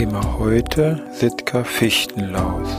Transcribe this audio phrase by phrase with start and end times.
[0.00, 2.70] Thema heute Sitka Fichtenlaus.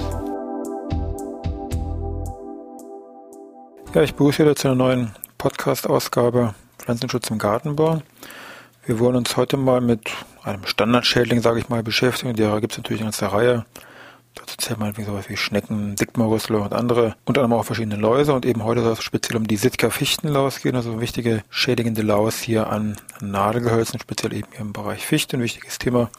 [3.93, 8.01] Ja, ich begrüße wieder zu einer neuen Podcast-Ausgabe Pflanzenschutz im Gartenbau.
[8.87, 10.09] Wir wollen uns heute mal mit
[10.41, 12.33] einem Standardschädling, sage ich mal, beschäftigen.
[12.33, 13.67] Derer gibt es natürlich eine ganze Reihe.
[14.33, 18.33] Dazu wir wie sowas wie Schnecken, Dickmaurüssler und andere, unter anderem auch verschiedene Läuse.
[18.33, 22.71] Und eben heute soll es speziell um die Sitka-Fichtenlaus gehen, also wichtige schädigende Laus hier
[22.71, 25.35] an, Nadelgehölzen, speziell eben hier im Bereich Fichten.
[25.35, 26.09] Ein wichtiges Thema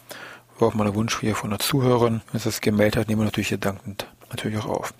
[0.58, 2.20] war auch mal der Wunsch hier von der Zuhörerin.
[2.30, 4.94] Wenn es das gemeldet hat, nehmen wir natürlich hier dankend natürlich auch auf.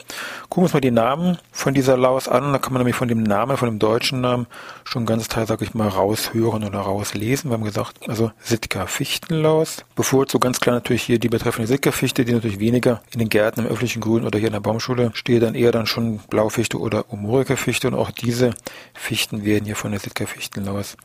[0.49, 2.53] Gucken wir uns mal die Namen von dieser Laus an.
[2.53, 4.47] Da kann man nämlich von dem Namen, von dem deutschen Namen,
[4.85, 7.51] schon ganz Teil, sag ich mal, raushören oder rauslesen.
[7.51, 9.85] Wir haben gesagt, also Sitka Fichtenlaus.
[9.95, 13.29] Bevor so ganz klar natürlich hier die betreffende Sitka Fichte, die natürlich weniger in den
[13.29, 16.79] Gärten im öffentlichen Grün oder hier in der Baumschule steht, dann eher dann schon Blaufichte
[16.79, 17.89] oder Umorica Fichte.
[17.89, 18.55] Und auch diese
[18.95, 20.97] Fichten werden hier von der Sitka Fichtenlaus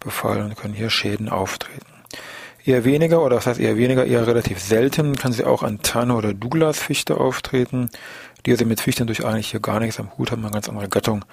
[0.00, 1.95] befallen und können hier Schäden auftreten.
[2.66, 6.16] Eher weniger, oder das heißt eher weniger, eher relativ selten kann sie auch an Tanne
[6.16, 7.90] oder Douglas-Fichte auftreten,
[8.44, 10.88] die also mit Fichten durch eigentlich hier gar nichts am Hut haben, eine ganz andere
[10.88, 11.24] Gattung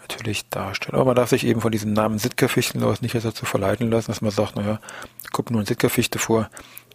[0.00, 0.96] natürlich darstellen.
[0.96, 4.32] Aber man darf sich eben von diesem Namen Sitka-Fichtenlaus nicht dazu verleiten lassen, dass man
[4.32, 4.80] sagt, naja,
[5.30, 6.50] guck nur ein Sitka-Fichte vor.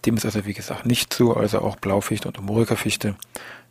[0.06, 3.16] Dem ist also wie gesagt nicht so, also auch Blaufichte und Umorica-Fichte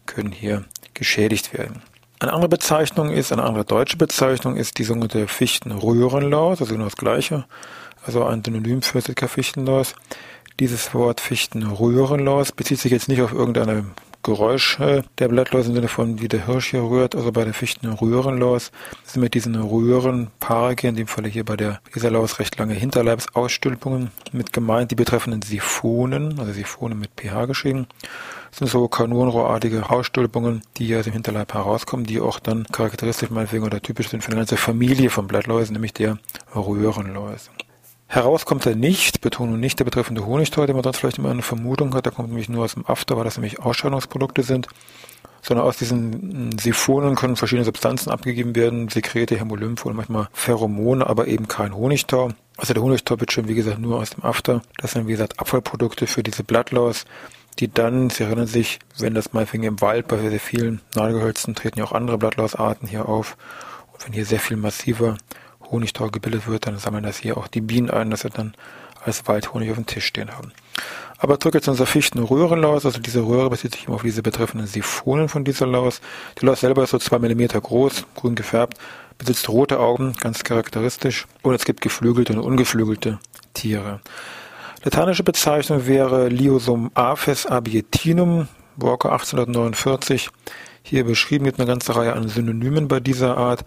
[0.07, 0.65] können hier
[0.95, 1.83] geschädigt werden.
[2.19, 6.97] Eine andere Bezeichnung ist, eine andere deutsche Bezeichnung ist die sogenannte Fichtenröhrenlaus, also genau das
[6.97, 7.45] gleiche
[8.05, 9.95] also ein Synonym für Sitka-Fichtenlaus.
[10.61, 13.87] Dieses Wort Fichtenröhrenlaus bezieht sich jetzt nicht auf irgendeine
[14.25, 18.73] Geräusche der Blattlaus im Sinne von, wie der Hirsch hier rührt, also bei der Fichtenröhrenlaus
[19.05, 24.11] sind mit diesen Röhrenpaare, in dem Falle hier bei der dieser Laus recht lange Hinterleibsausstülpungen
[24.33, 27.87] mit gemeint, die betreffenden Siphonen, also Siphonen mit pH geschrieben,
[28.51, 33.83] sind so kanonenrohrartige Ausstülpungen, die aus dem Hinterleib herauskommen, die auch dann charakteristisch meinetwegen oder
[33.83, 36.19] typisch sind für eine ganze Familie von Blattläusen, nämlich der
[36.55, 37.51] Röhrenläuse.
[38.07, 41.43] Heraus kommt er nicht, Betonung nicht der betreffende Honigtau, den man sonst vielleicht immer eine
[41.43, 44.69] Vermutung hat, der kommt nämlich nur aus dem After, weil das nämlich Ausscheidungsprodukte sind,
[45.43, 51.27] sondern aus diesen Siphonen können verschiedene Substanzen abgegeben werden, Sekrete, Hämolymphe und manchmal Pheromone, aber
[51.27, 52.31] eben kein Honigtau.
[52.57, 54.63] Also der Honigtau wird schon, wie gesagt, nur aus dem After.
[54.79, 57.05] Das sind, wie gesagt, Abfallprodukte für diese Blattlaus,
[57.59, 61.79] die dann, Sie erinnern sich, wenn das mal im Wald bei sehr vielen Nadelgehölzen treten
[61.79, 63.37] ja auch andere Blattlausarten hier auf.
[63.93, 65.17] Und wenn hier sehr viel massiver
[65.75, 68.55] Honigtau gebildet wird, dann sammeln das hier auch die Bienen ein, dass sie dann
[69.05, 70.53] als Waldhonig auf dem Tisch stehen haben.
[71.19, 72.85] Aber zurück jetzt zu unserer Fichtenröhrenlaus.
[72.85, 76.01] Also diese Röhre bezieht sich immer auf diese betreffenden Siphonen von dieser Laus.
[76.41, 78.79] Die Laus selber ist so zwei Millimeter groß, grün gefärbt,
[79.19, 81.27] besitzt rote Augen, ganz charakteristisch.
[81.43, 83.19] Und es gibt geflügelte und ungeflügelte
[83.55, 84.01] Tiere.
[84.83, 90.29] Lateinische Bezeichnung wäre Liosum aphes abietinum, Walker 1849.
[90.83, 93.65] Hier beschrieben mit einer ganzen Reihe an Synonymen bei dieser Art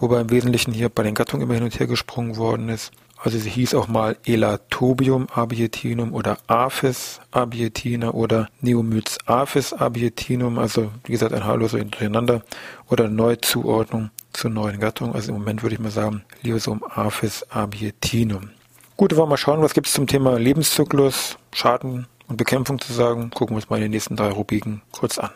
[0.00, 2.90] wobei im Wesentlichen hier bei den Gattungen immer hin und her gesprungen worden ist.
[3.22, 10.90] Also sie hieß auch mal Elatobium abietinum oder Apis abietina oder Neomyz apis abietinum, also
[11.04, 12.42] wie gesagt ein Haarloser durcheinander
[12.88, 15.14] oder Neuzuordnung zur neuen Gattung.
[15.14, 18.50] Also im Moment würde ich mal sagen Liosum apis abietinum.
[18.96, 22.92] Gut, wollen wir mal schauen, was gibt es zum Thema Lebenszyklus, Schaden und Bekämpfung zu
[22.92, 23.30] sagen.
[23.30, 25.30] Gucken wir uns mal in den nächsten drei Rubriken kurz an.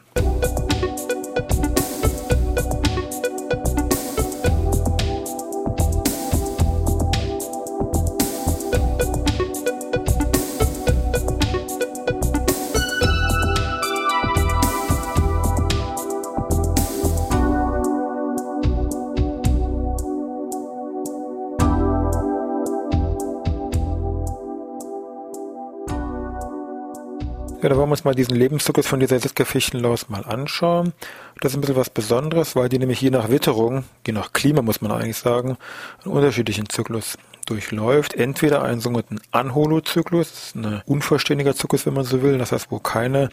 [27.64, 30.92] Ja, da wollen wir uns mal diesen Lebenszyklus von dieser Sitzgefichtenlaus mal anschauen.
[31.40, 34.60] Das ist ein bisschen was Besonderes, weil die nämlich je nach Witterung, je nach Klima
[34.60, 35.56] muss man eigentlich sagen,
[36.04, 37.16] einen unterschiedlichen Zyklus
[37.46, 38.12] durchläuft.
[38.12, 43.30] Entweder einen sogenannten Anholozyklus, ein unvollständiger Zyklus, wenn man so will, das heißt, wo keine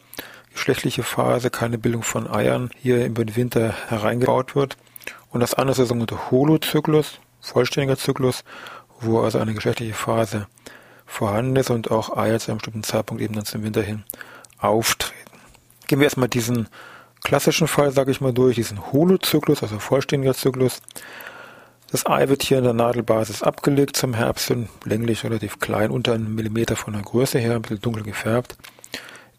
[0.53, 4.77] geschlechtliche Phase, keine Bildung von Eiern hier über den Winter hereingebaut wird.
[5.29, 8.45] Und das andere ist der sogenannte Holozyklus, vollständiger Zyklus,
[9.01, 10.47] wo also eine geschlechtliche Phase
[11.11, 14.03] vorhanden ist und auch Eier zu einem bestimmten Zeitpunkt eben dann zum Winter hin
[14.57, 15.17] auftreten.
[15.87, 16.69] Gehen wir erstmal diesen
[17.21, 20.81] klassischen Fall, sage ich mal, durch, diesen Holozyklus, also vollständiger Zyklus.
[21.91, 26.13] Das Ei wird hier in der Nadelbasis abgelegt zum Herbst hin, länglich relativ klein, unter
[26.13, 28.55] einem Millimeter von der Größe her, ein bisschen dunkel gefärbt.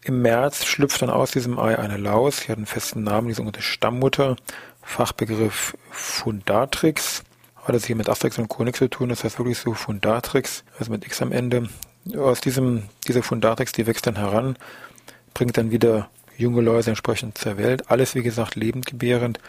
[0.03, 2.41] Im März schlüpft dann aus diesem Ei eine Laus.
[2.41, 4.35] Sie hat einen festen Namen, die sogenannte Stammmutter.
[4.81, 7.23] Fachbegriff Fundatrix.
[7.63, 10.91] Hat es hier mit Asterix und Chronix zu tun, das heißt wirklich so Fundatrix, also
[10.91, 11.69] mit X am Ende.
[12.17, 14.57] Aus diesem, dieser Fundatrix, die wächst dann heran,
[15.33, 17.89] bringt dann wieder junge Läuse entsprechend zur Welt.
[17.89, 19.39] Alles, wie gesagt, lebendgebärend.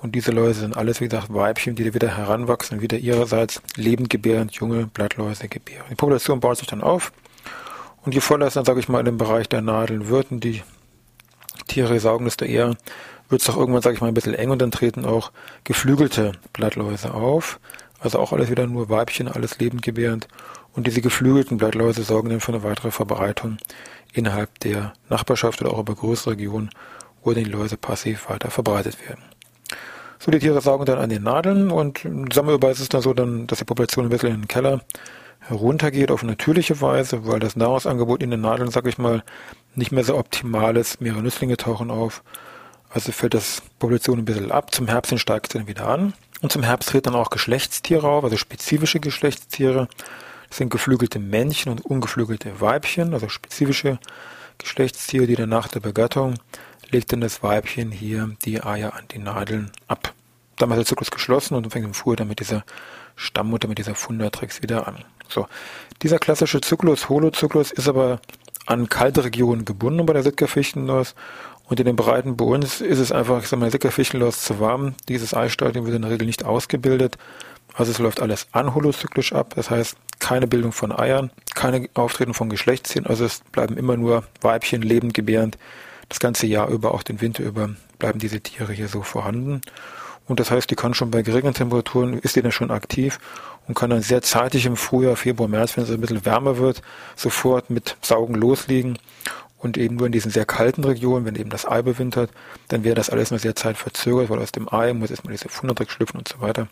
[0.00, 4.86] Und diese Läuse sind alles, wie gesagt, Weibchen, die wieder heranwachsen wieder ihrerseits lebendgebärend junge
[4.88, 5.86] Blattläuse gebären.
[5.90, 7.12] Die Population baut sich dann auf.
[8.04, 10.62] Und je voller es dann, sage ich mal, in dem Bereich der Nadeln wird die
[11.68, 12.76] Tiere saugen, desto eher
[13.32, 15.32] wird es auch irgendwann, sage ich mal, ein bisschen eng und dann treten auch
[15.64, 17.58] geflügelte Blattläuse auf.
[17.98, 20.28] Also auch alles wieder nur Weibchen, alles lebendgebärend.
[20.74, 23.56] Und diese geflügelten Blattläuse sorgen dann für eine weitere Verbreitung
[24.12, 26.70] innerhalb der Nachbarschaft oder auch über größere Regionen,
[27.22, 29.22] wo die Läuse passiv weiter verbreitet werden.
[30.18, 33.46] So, die Tiere saugen dann an den Nadeln und sammelbar ist es dann so, dann,
[33.48, 34.80] dass die Population ein bisschen in den Keller
[35.40, 39.24] heruntergeht auf natürliche Weise, weil das Nahrungsangebot in den Nadeln, sag ich mal,
[39.74, 41.00] nicht mehr so optimal ist.
[41.00, 42.22] Mehrere Nüsslinge tauchen auf.
[42.92, 44.74] Also fällt das Population ein bisschen ab.
[44.74, 46.14] Zum Herbst steigt es dann wieder an.
[46.40, 49.88] Und zum Herbst treten dann auch Geschlechtstiere auf, also spezifische Geschlechtstiere.
[50.48, 53.98] Das sind geflügelte Männchen und ungeflügelte Weibchen, also spezifische
[54.58, 56.34] Geschlechtstiere, die dann nach der Begattung
[56.92, 60.12] legt dann das Weibchen hier die Eier an die Nadeln ab.
[60.56, 62.64] Dann ist der Zyklus geschlossen und fängt im Frühjahr dann mit dieser
[63.16, 65.04] Stammmutter, mit dieser Fundatrix wieder an.
[65.28, 65.48] So.
[66.02, 68.20] Dieser klassische Zyklus, Holozyklus, ist aber
[68.66, 71.14] an kalte Regionen gebunden bei der Sitka-Fichtenlaus.
[71.72, 74.92] Und in den Breiten bei uns ist es einfach, ich sag mal, Sitka-Fichtenlaus zu warm.
[75.08, 77.16] Dieses Eistadium wird in der Regel nicht ausgebildet.
[77.72, 82.50] Also es läuft alles anholozyklisch ab, das heißt keine Bildung von Eiern, keine Auftreten von
[82.50, 85.56] Geschlechtstieren, also es bleiben immer nur Weibchen lebend gebärend.
[86.10, 89.62] Das ganze Jahr über, auch den Winter über, bleiben diese Tiere hier so vorhanden.
[90.28, 93.18] Und das heißt, die kann schon bei geringen Temperaturen, ist die dann schon aktiv
[93.66, 96.82] und kann dann sehr zeitig im Frühjahr, Februar, März, wenn es ein bisschen wärmer wird,
[97.16, 98.98] sofort mit Saugen loslegen.
[99.62, 102.30] Und eben nur in diesen sehr kalten Regionen, wenn eben das Ei bewintert,
[102.68, 105.90] dann wäre das alles nur sehr zeitverzögert, weil aus dem Ei muss erstmal diese Funderdreck
[105.90, 106.66] schlüpfen und so weiter.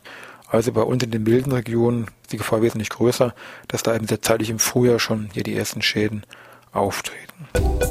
[0.48, 3.32] Also bei uns in den milden Regionen ist die Gefahr wesentlich größer,
[3.68, 6.24] dass da eben sehr zeitig im Frühjahr schon hier die ersten Schäden
[6.72, 7.89] auftreten.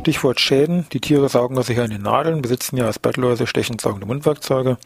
[0.00, 0.86] Stichwort Schäden.
[0.94, 4.78] Die Tiere saugen also hier an den Nadeln, besitzen ja als Bettläuse stechend saugende Mundwerkzeuge.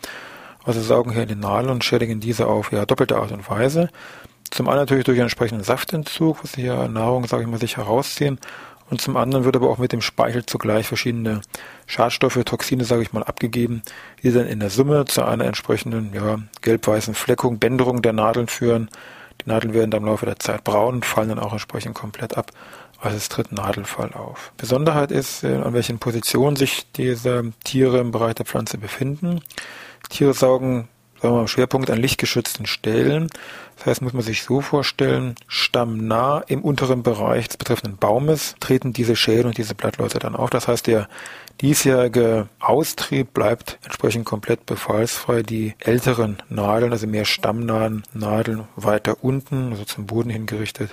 [0.64, 3.90] Also saugen hier an den Nadeln und schädigen diese auf ja doppelte Art und Weise.
[4.50, 7.76] Zum einen natürlich durch einen entsprechenden Saftentzug, was sie hier Nahrung, sage ich mal, sich
[7.76, 8.40] herausziehen.
[8.90, 11.43] Und zum anderen wird aber auch mit dem Speichel zugleich verschiedene
[11.87, 13.82] Schadstoffe, Toxine, sage ich mal, abgegeben,
[14.25, 18.90] die dann in der Summe zu einer entsprechenden ja, gelb-weißen Fleckung, Bänderung der Nadeln führen.
[19.44, 22.37] Die Nadeln werden dann im Laufe der Zeit braun und fallen dann auch entsprechend komplett
[22.37, 22.50] ab.
[23.00, 24.52] Also es tritt Nadelfall auf.
[24.56, 29.41] Besonderheit ist, äh, an welchen Positionen sich diese Tiere im Bereich der Pflanze befinden.
[30.08, 30.88] Tiere saugen
[31.25, 33.29] sagen wir mal, Schwerpunkt an lichtgeschützten Stellen.
[33.77, 38.93] Das heißt, muss man sich so vorstellen, stammnah im unteren Bereich des betreffenden Baumes treten
[38.93, 40.51] diese Schäden und diese Blattläuse dann auf.
[40.51, 41.08] Das heißt, der
[41.63, 45.43] diesjährige Austrieb bleibt entsprechend komplett befallsfrei.
[45.43, 50.91] Die älteren Nadeln, also mehr stammnahen Nadeln weiter unten, also zum Boden hingerichtet,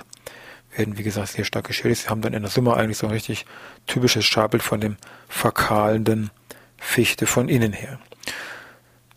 [0.76, 2.02] werden, wie gesagt, sehr stark geschädigt.
[2.02, 3.46] Sie haben dann in der Summe eigentlich so ein richtig
[3.86, 4.96] typisches Schabbild von dem
[5.28, 6.30] verkahlenden
[6.78, 7.98] Fichte von innen her.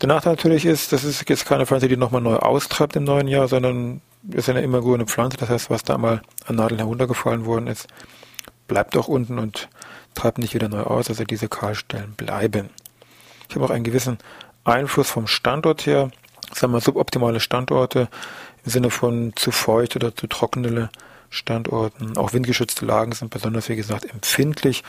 [0.00, 3.28] Der Nachteil natürlich ist, das ist jetzt keine Pflanze, die nochmal neu austreibt im neuen
[3.28, 5.38] Jahr, sondern ist eine immer grüne Pflanze.
[5.38, 7.88] Das heißt, was da mal an Nadeln heruntergefallen worden ist,
[8.68, 9.68] bleibt auch unten und
[10.14, 11.08] treibt nicht wieder neu aus.
[11.08, 12.68] Also diese Kahlstellen bleiben.
[13.48, 14.18] Ich habe auch einen gewissen
[14.64, 16.10] Einfluss vom Standort her.
[16.52, 18.08] Sagen wir suboptimale Standorte
[18.64, 20.90] im Sinne von zu feucht oder zu trockene
[21.30, 22.16] Standorten.
[22.16, 24.82] Auch windgeschützte Lagen sind besonders, wie gesagt, empfindlich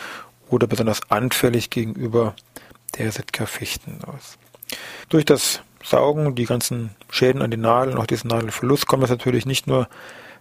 [0.50, 2.36] oder besonders anfällig gegenüber
[2.98, 4.38] der Sitka-Fichtenlaus.
[5.10, 9.46] Durch das Saugen, die ganzen Schäden an den Nadeln, auch diesen Nadelverlust, kommt es natürlich
[9.46, 9.88] nicht nur,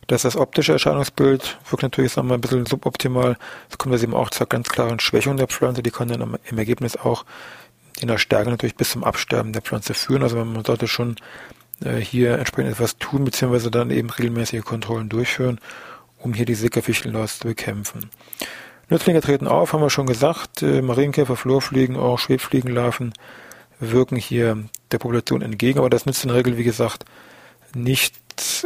[0.07, 3.37] dass das optische Erscheinungsbild wirkt natürlich, sagen wir, ein bisschen suboptimal.
[3.71, 6.59] Es kommt es eben auch zur ganz klaren Schwächung der Pflanze, die kann dann im
[6.59, 7.25] Ergebnis auch
[8.01, 10.23] in der Stärke natürlich bis zum Absterben der Pflanze führen.
[10.23, 11.17] Also man sollte schon
[12.01, 15.61] hier entsprechend etwas tun, beziehungsweise dann eben regelmäßige Kontrollen durchführen,
[16.19, 18.11] um hier die Sickerfichtenlaus zu bekämpfen.
[18.89, 20.63] Nützlinge treten auf, haben wir schon gesagt.
[20.63, 23.13] Äh, Marienkäfer, Flurfliegen, auch Schwebfliegenlarven
[23.81, 27.05] wirken hier der Population entgegen, aber das nützt in der Regel, wie gesagt,
[27.75, 28.15] nicht,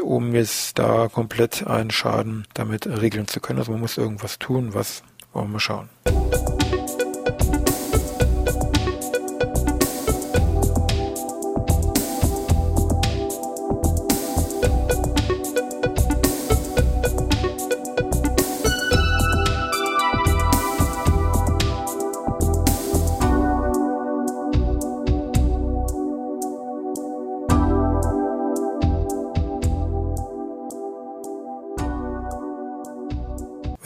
[0.03, 3.59] um jetzt da komplett einen Schaden damit regeln zu können.
[3.59, 5.03] Also man muss irgendwas tun, was
[5.33, 5.89] wollen wir schauen.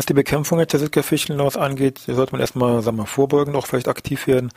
[0.05, 4.27] Was die Bekämpfung der Sitka-Fichtenlaus angeht, sollte man erstmal, sagen wir vorbeugend auch vielleicht aktiv
[4.27, 4.51] werden.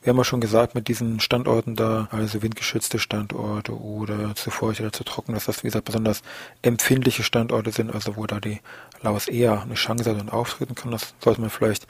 [0.00, 4.80] Wir haben ja schon gesagt, mit diesen Standorten da, also windgeschützte Standorte oder zu feucht
[4.80, 6.22] oder zu trocken, dass das, wie gesagt, besonders
[6.62, 8.62] empfindliche Standorte sind, also wo da die
[9.02, 10.90] Laus eher eine Chance hat und auftreten kann.
[10.90, 11.86] Das sollte man vielleicht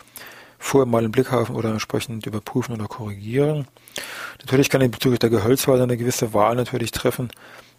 [0.58, 3.68] vorher mal im Blick haben oder entsprechend überprüfen oder korrigieren.
[4.40, 7.30] Natürlich kann in bezüglich der Gehölzwahl eine gewisse Wahl natürlich treffen,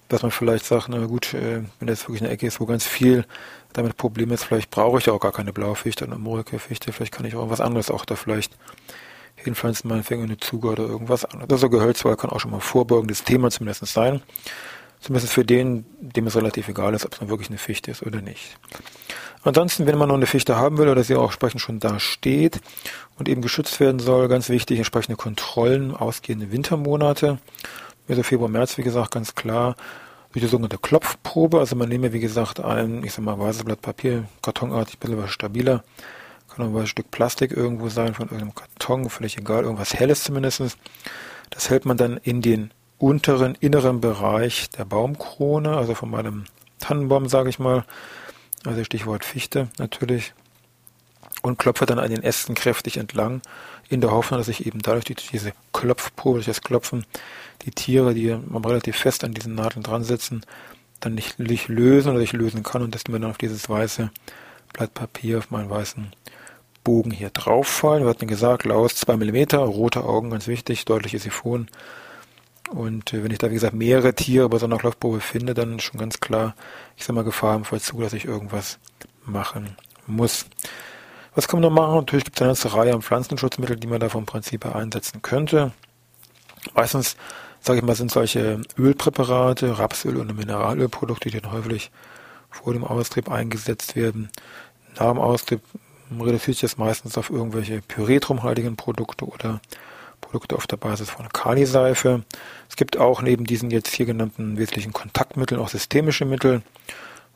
[0.10, 2.86] dass man vielleicht sagt, na gut, äh, wenn das wirklich eine Ecke ist, wo ganz
[2.86, 3.26] viel
[3.74, 7.26] damit Probleme ist, vielleicht brauche ich ja auch gar keine Blaufichte oder Murike-Fichte, vielleicht kann
[7.26, 8.56] ich auch was anderes auch da vielleicht
[9.36, 11.52] hinpflanzen, meinetwegen eine Zuge oder irgendwas anderes.
[11.52, 14.22] Also Gehölzwahl kann auch schon mal vorbeugendes Thema zumindest sein.
[15.02, 18.02] Zumindest für den, dem es relativ egal ist, ob es dann wirklich eine Fichte ist
[18.02, 18.58] oder nicht.
[19.44, 22.60] Ansonsten, wenn man noch eine Fichte haben will oder sie auch entsprechend schon da steht
[23.20, 27.38] und eben geschützt werden soll, ganz wichtig, entsprechende Kontrollen, ausgehende Wintermonate.
[28.08, 29.76] Also Februar, März, wie gesagt, ganz klar
[30.32, 31.60] durch die sogenannte Klopfprobe.
[31.60, 35.18] Also man nehme, wie gesagt, ein, ich sag mal, weißes Blatt Papier, kartonartig, ein bisschen
[35.18, 35.84] was stabiler,
[36.50, 40.78] kann auch ein Stück Plastik irgendwo sein, von irgendeinem Karton, völlig egal, irgendwas Helles zumindest.
[41.50, 46.46] Das hält man dann in den unteren, inneren Bereich der Baumkrone, also von meinem
[46.80, 47.86] Tannenbaum, sage ich mal.
[48.66, 50.34] Also Stichwort Fichte natürlich.
[51.46, 53.40] Und klopfe dann an den Ästen kräftig entlang,
[53.88, 57.06] in der Hoffnung, dass ich eben dadurch durch diese Klopfprobe, durch das Klopfen,
[57.62, 60.42] die Tiere, die relativ fest an diesen Nadeln dran sitzen,
[61.02, 64.10] dann nicht, nicht lösen oder ich lösen kann und dass mir dann auf dieses weiße
[64.74, 66.14] Blatt Papier, auf meinen weißen
[66.84, 68.02] Bogen hier drauf fallen.
[68.02, 71.68] Wir hatten gesagt, Laus 2 mm, rote Augen, ganz wichtig, deutliche Siphon.
[72.72, 75.80] Und äh, wenn ich da, wie gesagt, mehrere Tiere bei so einer Laufprobe finde, dann
[75.80, 76.56] schon ganz klar,
[76.98, 78.80] ich sag mal, Gefahr im Vollzug, dass ich irgendwas
[79.26, 80.48] machen muss.
[81.36, 81.96] Was kann man noch machen?
[81.96, 85.22] Natürlich gibt es eine ganze Reihe an Pflanzenschutzmitteln, die man da vom Prinzip her einsetzen
[85.22, 85.74] könnte.
[86.74, 87.18] Meistens,
[87.60, 91.92] sage ich mal, sind solche Ölpräparate, Rapsöl und Mineralölprodukte, die dann häufig
[92.50, 94.30] vor dem Austrieb eingesetzt werden.
[94.98, 95.62] Nach dem Austrieb
[96.12, 99.60] reduziert sich das meistens auf irgendwelche pyretrumhaltigen Produkte oder
[100.22, 102.24] Produkte auf der Basis von Kaliseife.
[102.70, 106.62] Es gibt auch neben diesen jetzt hier genannten wesentlichen Kontaktmitteln auch systemische Mittel.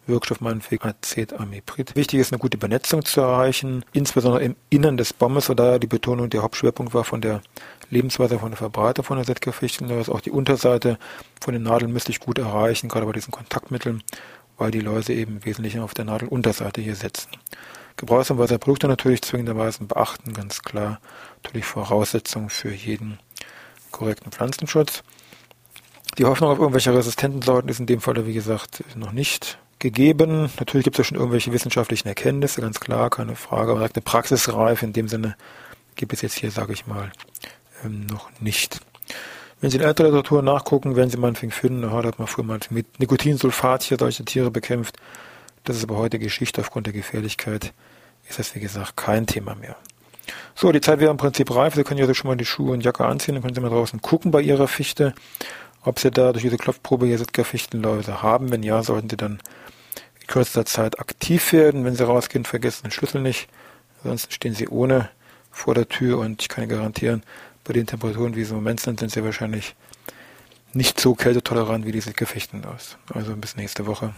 [0.10, 1.96] Wirkstoff meinetwegen Acetamiprid.
[1.96, 6.30] Wichtig ist, eine gute Benetzung zu erreichen, insbesondere im Innern des Baumes, da die Betonung
[6.30, 7.42] der Hauptschwerpunkt war von der
[7.90, 10.12] Lebensweise von der Verbreitung von der Sätkerfichtenläuse.
[10.12, 10.98] Auch die Unterseite
[11.42, 14.04] von den Nadeln müsste ich gut erreichen, gerade bei diesen Kontaktmitteln,
[14.58, 17.30] weil die Läuse eben wesentlich auf der Nadelunterseite hier sitzen.
[17.98, 21.00] Gebrauchsanweise der Produkte natürlich zwingenderweise beachten, ganz klar.
[21.44, 23.20] Natürlich Voraussetzung für jeden
[23.92, 25.04] korrekten Pflanzenschutz.
[26.18, 30.50] Die Hoffnung auf irgendwelche resistenten Sorten ist in dem Fall, wie gesagt, noch nicht gegeben.
[30.60, 33.72] Natürlich gibt es ja schon irgendwelche wissenschaftlichen Erkenntnisse, ganz klar, keine Frage.
[33.72, 35.36] Aber eine Praxisreife in dem Sinne
[35.96, 37.12] gibt es jetzt hier, sage ich mal,
[37.84, 38.80] ähm, noch nicht.
[39.62, 42.60] Wenn Sie in älterer Literatur nachgucken, werden Sie meinetwegen finden, da hat man früher mal
[42.70, 44.98] mit Nikotinsulfat hier solche Tiere bekämpft.
[45.66, 47.74] Das ist aber heute Geschichte aufgrund der Gefährlichkeit
[48.30, 49.76] ist das, wie gesagt, kein Thema mehr.
[50.56, 51.76] So, die Zeit wäre im Prinzip reif.
[51.76, 53.70] Sie können ja also schon mal die Schuhe und Jacke anziehen, dann können Sie mal
[53.70, 55.14] draußen gucken bei Ihrer Fichte,
[55.84, 58.52] ob Sie da durch diese Klopfprobe hier Sitka-Fichtenläuse haben.
[58.52, 59.40] Wenn ja, sollten Sie dann
[60.20, 61.86] in kürzester Zeit aktiv werden.
[61.86, 63.50] Wenn Sie rausgehen, vergessen den Schlüssel nicht.
[64.04, 65.10] Ansonsten stehen Sie ohne
[65.52, 67.24] vor der Tür und ich kann Ihnen garantieren,
[67.64, 69.76] bei den Temperaturen, wie sie im Moment sind, sind Sie wahrscheinlich
[70.74, 72.98] nicht so kältetolerant wie diese Gefechten aus.
[73.14, 74.14] Also bis nächste Woche.